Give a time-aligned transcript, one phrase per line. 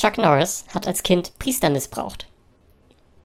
[0.00, 2.26] Chuck Norris hat als Kind Priester missbraucht.